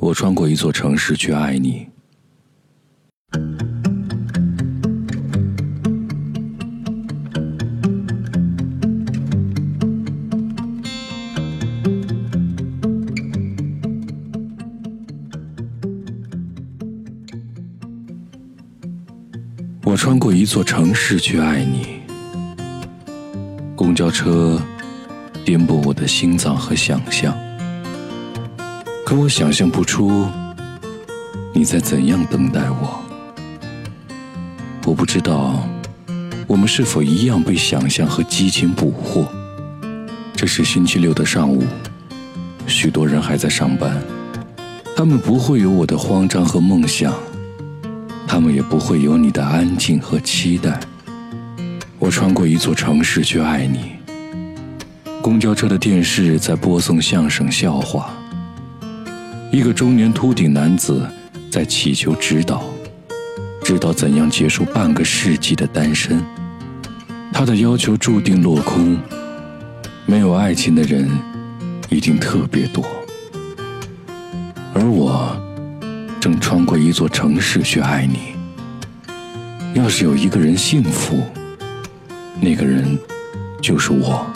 [0.00, 1.88] 我穿过一座城市去爱你。
[19.82, 21.98] 我穿过一座城市去爱你。
[23.74, 24.60] 公交车
[25.44, 27.36] 颠簸我的心脏和想象，
[29.08, 30.26] 可我想象不出
[31.54, 33.02] 你在怎样等待我。
[34.84, 35.66] 我不知道
[36.46, 39.26] 我们是否一样被想象和激情捕获。
[40.36, 41.64] 这是星期六的上午，
[42.66, 43.98] 许多人还在上班，
[44.94, 47.14] 他们不会有我的慌张和梦想。
[48.26, 50.78] 他们也不会有你的安静和期待。
[51.98, 53.92] 我穿过一座城市去爱你。
[55.22, 58.12] 公交车的电视在播送相声笑话。
[59.50, 61.06] 一个中年秃顶男子
[61.50, 62.62] 在祈求指导，
[63.64, 66.22] 知道怎样结束半个世纪的单身。
[67.32, 68.98] 他的要求注定落空。
[70.04, 71.06] 没有爱情的人
[71.90, 72.84] 一定特别多，
[74.74, 75.36] 而我。
[76.20, 78.34] 正穿过一座城市去爱你。
[79.74, 81.22] 要是有一个人幸福，
[82.40, 82.98] 那个人
[83.62, 84.26] 就是我。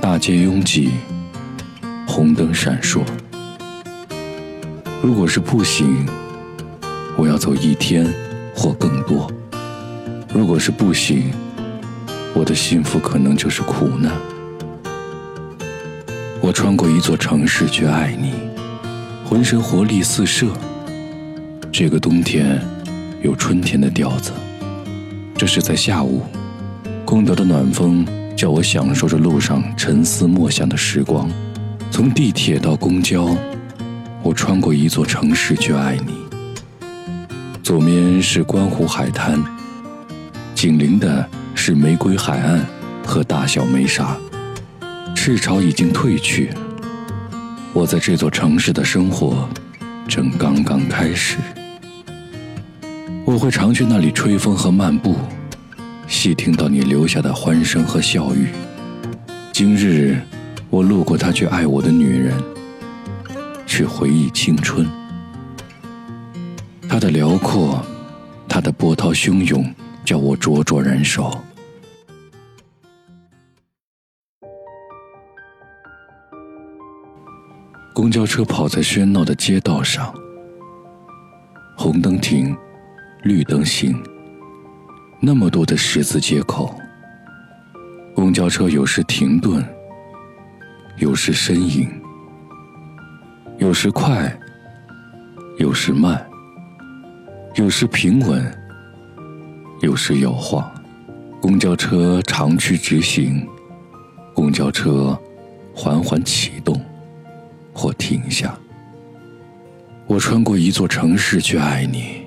[0.00, 0.90] 大街拥挤，
[2.06, 3.02] 红灯闪烁。
[5.04, 6.06] 如果是步行，
[7.14, 8.10] 我要走一天
[8.56, 9.30] 或更多。
[10.32, 11.30] 如果是步行，
[12.32, 14.10] 我的幸福可能就是苦难。
[16.40, 18.32] 我穿过一座城市去爱你，
[19.26, 20.46] 浑身活力四射。
[21.70, 22.58] 这个冬天
[23.20, 24.32] 有春天的调子。
[25.36, 26.22] 这是在下午，
[27.04, 31.30] 空调的暖风叫我享受着路上沉思默想的时光。
[31.90, 33.36] 从地铁到公交，
[34.24, 36.14] 我穿过一座城市去爱你。
[37.62, 39.38] 左面是观湖海滩，
[40.54, 42.64] 紧邻的是玫瑰海岸
[43.04, 44.16] 和大小梅沙。
[45.14, 46.50] 赤潮已经退去，
[47.74, 49.46] 我在这座城市的生活
[50.08, 51.36] 正刚刚开始。
[53.26, 55.16] 我会常去那里吹风和漫步，
[56.06, 58.48] 细听到你留下的欢声和笑语。
[59.52, 60.18] 今日，
[60.70, 62.34] 我路过他去爱我的女人，
[63.76, 64.88] 去回忆青春。
[66.88, 67.84] 他的辽阔，
[68.48, 69.68] 他的波涛汹涌，
[70.04, 71.42] 叫我灼灼燃烧。
[77.92, 80.14] 公交车跑在喧闹的街道上，
[81.76, 82.56] 红灯停。
[83.24, 84.00] 绿灯行，
[85.18, 86.78] 那么多的十字街口。
[88.14, 89.66] 公交车有时停顿，
[90.98, 91.90] 有时呻吟，
[93.64, 94.30] 有时快，
[95.56, 96.22] 有时慢，
[97.54, 98.54] 有时平稳，
[99.80, 100.70] 有时摇晃。
[101.40, 103.48] 公交车长驱直行，
[104.34, 105.18] 公交车
[105.74, 106.78] 缓缓启动
[107.72, 108.54] 或停下。
[110.06, 112.22] 我穿过一座城市去爱你。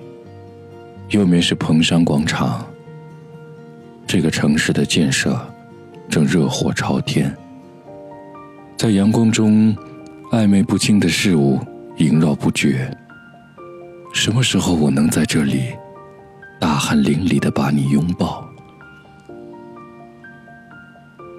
[1.10, 2.66] 右面是彭山广场。
[4.08, 5.40] 这个城市的建设
[6.10, 7.32] 正热火朝天，
[8.76, 9.78] 在阳光中，
[10.32, 11.58] 暧昧不清的事物
[11.98, 12.90] 萦绕不绝。
[14.14, 15.70] 什么时候我能在这里，
[16.60, 18.46] 大汗淋漓的把你拥抱？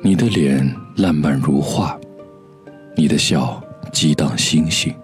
[0.03, 0.66] 你的脸
[0.97, 1.99] 烂漫如画，
[2.97, 3.62] 你的笑
[3.93, 4.94] 激荡星星，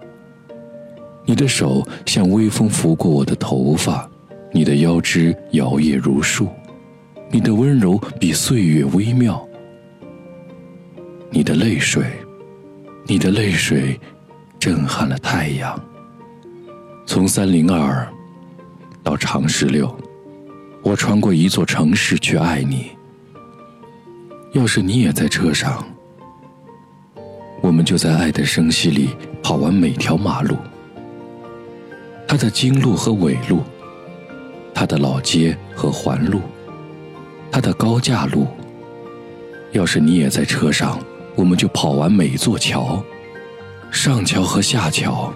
[1.25, 4.09] 你的手像微风拂过我的头发。
[4.51, 6.47] 你的腰肢摇曳如树，
[7.29, 9.45] 你的温柔比岁月微妙。
[11.29, 12.05] 你的泪水，
[13.07, 13.99] 你的泪水，
[14.59, 15.79] 震撼了太阳。
[17.05, 18.07] 从三零二
[19.03, 19.95] 到长十六，
[20.81, 22.87] 我穿过一座城市去爱你。
[24.53, 25.85] 要是你也在车上，
[27.61, 29.09] 我们就在爱的声息里
[29.43, 30.57] 跑完每条马路。
[32.27, 33.61] 它的经路和纬路。
[34.73, 36.41] 它的老街和环路，
[37.49, 38.47] 它的高架路。
[39.71, 40.99] 要是你也在车上，
[41.35, 43.03] 我们就跑完每座桥，
[43.91, 45.33] 上桥和下桥，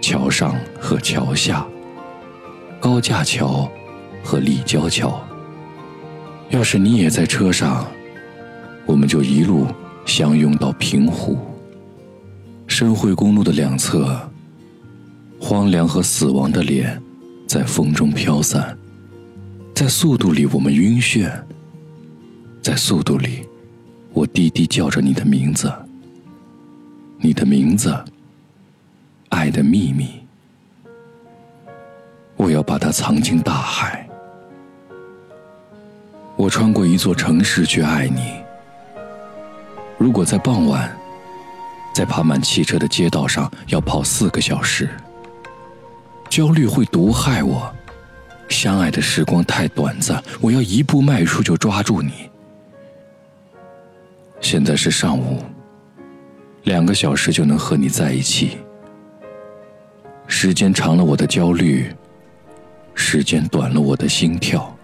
[0.00, 1.66] 桥上和桥下，
[2.80, 3.70] 高架桥
[4.22, 5.22] 和立交桥。
[6.50, 7.86] 要是你也在车上，
[8.86, 9.66] 我们就一路
[10.04, 11.38] 相拥到平湖。
[12.66, 14.18] 深惠公路的两侧，
[15.40, 17.00] 荒凉和死亡的脸。
[17.46, 18.76] 在风中飘散，
[19.74, 21.30] 在速度里我们晕眩，
[22.62, 23.46] 在速度里，
[24.14, 25.70] 我低低叫着你的名字，
[27.18, 27.94] 你的名字，
[29.28, 29.50] 爱。
[29.50, 30.08] 的秘密，
[32.36, 34.08] 我要把它藏进大海。
[36.34, 38.34] 我穿过一座城市去爱你。
[39.96, 40.90] 如果在傍晚，
[41.94, 44.88] 在爬满汽车的街道上要跑四个小时，
[46.28, 47.72] 焦虑会毒害我。
[48.48, 52.28] 相爱的时光太短暂，我要一步迈出就抓住你。
[54.44, 55.42] 现在是上午，
[56.64, 58.58] 两个小时就能和你在一起。
[60.26, 61.86] 时间长了，我的焦虑；
[62.94, 64.76] 时间短了，我的心跳。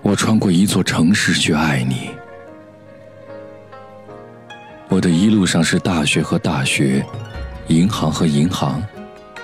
[0.00, 2.10] 我穿过一座城市去爱你。
[4.88, 7.04] 我的一路上是大学和大学，
[7.68, 8.82] 银行和银行，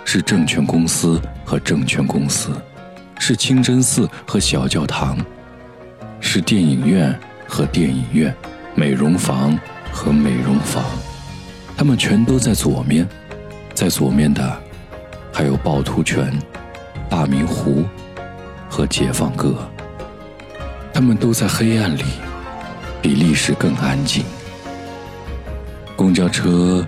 [0.06, 2.50] 是证券公司和证券公司，
[3.18, 5.18] 是清真寺和小教堂。
[6.20, 8.34] 是电影院和电影院，
[8.74, 9.58] 美容房
[9.92, 10.84] 和美容房，
[11.76, 13.08] 他们全都在左面，
[13.74, 14.60] 在左面的
[15.32, 16.32] 还有趵突泉、
[17.08, 17.84] 大明湖
[18.68, 19.56] 和解放阁，
[20.92, 22.04] 他们都在黑暗里，
[23.00, 24.24] 比历史更安静。
[25.96, 26.86] 公交车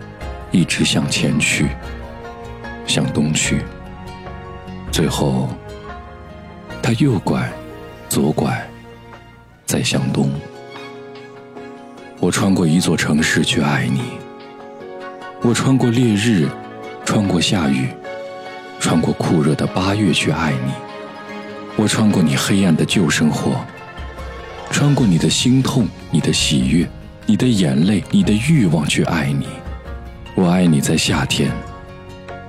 [0.50, 1.68] 一直向前去，
[2.86, 3.62] 向东去，
[4.92, 5.48] 最后，
[6.82, 7.50] 它右拐，
[8.08, 8.69] 左拐。
[9.70, 10.28] 在向东，
[12.18, 14.00] 我穿过一座城市去爱你。
[15.42, 16.48] 我穿过烈日，
[17.04, 17.86] 穿过下雨，
[18.80, 20.72] 穿过酷热的八月去爱你。
[21.76, 23.64] 我穿过你黑暗的旧生活，
[24.72, 26.84] 穿过你的心痛、你的喜悦、
[27.24, 29.46] 你的眼泪、你的欲望去爱你。
[30.34, 31.48] 我爱你在夏天，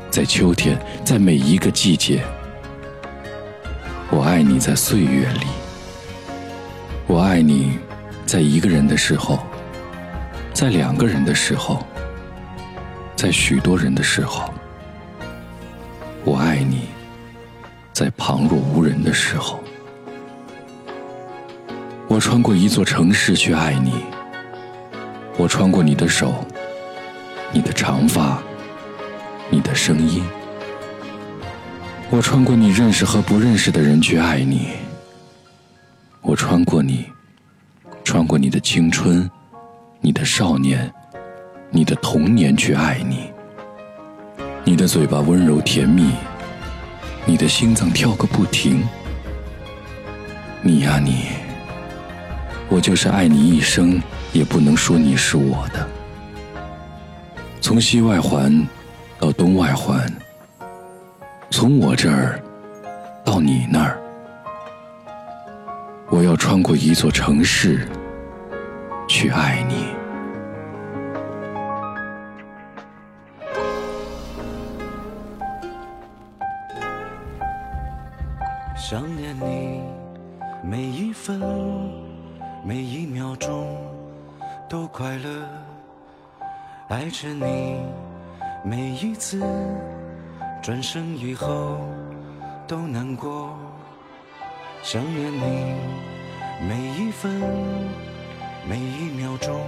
[0.10, 0.76] 在秋天，
[1.06, 2.24] 在每一个季节。
[4.10, 5.61] 我爱你在岁月里。
[7.14, 7.78] 我爱你，
[8.26, 9.38] 在一个人的时候，
[10.54, 11.86] 在两个人的时候，
[13.18, 14.50] 在许多人的时候。
[16.24, 16.84] 我爱你，
[17.92, 19.62] 在旁若无人的时候。
[22.08, 23.92] 我穿过一座城市去爱你。
[25.36, 26.34] 我穿过你的手，
[27.52, 28.42] 你的长发，
[29.50, 30.24] 你的声音。
[32.10, 34.70] 我穿过你认识和不认识的人去爱你。
[36.24, 37.08] 我穿过你，
[38.04, 39.30] 穿过你的青春，
[40.00, 40.90] 你的少年，
[41.72, 43.32] 你的童年去爱你。
[44.64, 46.12] 你的嘴巴温柔甜蜜，
[47.26, 48.84] 你的心脏跳个不停。
[50.62, 51.30] 你呀你，
[52.70, 54.02] 我就是爱你一生，
[54.32, 55.88] 也不能说你是我的。
[57.60, 58.66] 从西外环
[59.20, 60.06] 到东外环，
[61.50, 62.40] 从我这儿
[63.26, 64.01] 到你那儿。
[66.32, 67.86] 要穿过一座城市，
[69.06, 69.88] 去爱你。
[78.78, 79.82] 想念你，
[80.64, 81.38] 每一分
[82.64, 83.78] 每一秒钟
[84.70, 85.30] 都快乐；
[86.88, 87.76] 爱着你，
[88.64, 89.44] 每一次
[90.62, 91.78] 转身以后
[92.66, 93.54] 都难过。
[94.82, 95.76] 想念你，
[96.64, 97.42] 每一分
[98.70, 99.60] 每一秒钟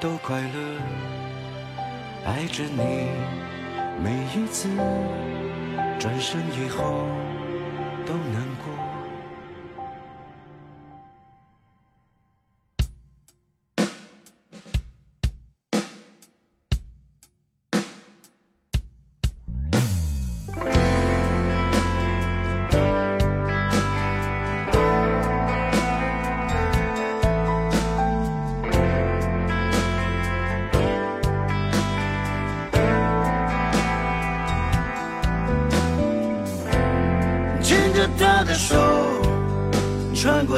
[0.00, 0.78] 都快乐；
[2.24, 3.08] 爱着你，
[4.00, 4.68] 每一次
[5.98, 7.04] 转身以后
[8.06, 8.77] 都难过。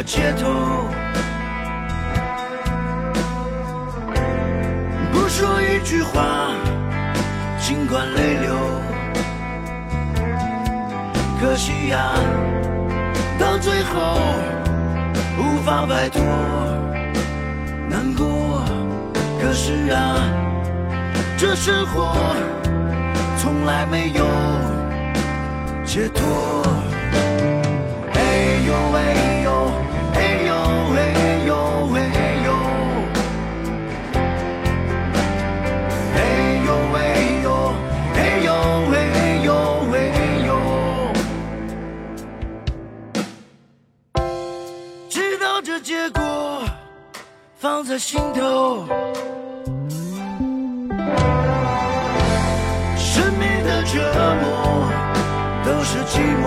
[0.02, 0.49] 街头，
[5.12, 6.52] 不说一句话，
[7.59, 8.57] 尽管泪流。
[11.40, 12.12] 可惜呀，
[13.38, 14.19] 到最后
[15.38, 16.23] 无法摆脱
[17.88, 18.64] 难过。
[19.40, 20.16] 可是啊，
[21.37, 22.14] 这生活
[23.38, 24.25] 从来没有
[25.85, 26.69] 解脱。
[47.80, 48.84] 放在心头，
[52.94, 53.96] 身边的折
[54.42, 54.92] 磨
[55.64, 56.44] 都是寂寞。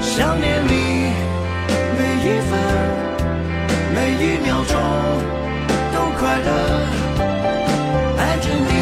[0.00, 1.12] 想念你，
[1.96, 2.58] 每一分
[3.94, 4.74] 每一秒钟
[5.94, 6.50] 都快乐。
[8.18, 8.72] 爱着你，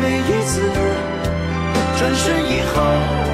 [0.00, 0.62] 每一次
[1.98, 3.29] 转身以后。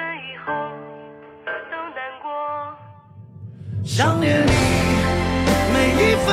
[0.00, 0.52] 以后
[1.70, 2.24] 都难过
[3.84, 4.52] 想念你
[5.72, 6.28] 每一分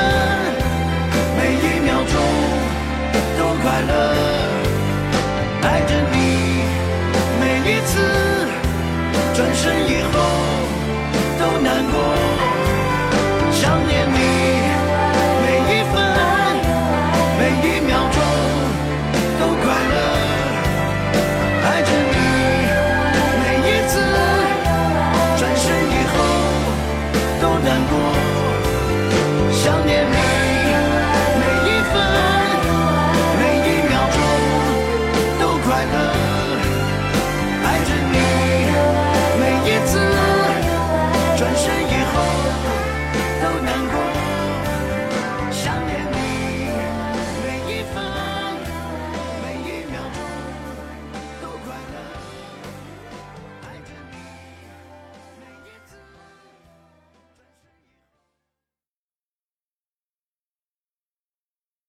[1.37, 2.13] 每一秒钟
[3.37, 3.91] 都快乐，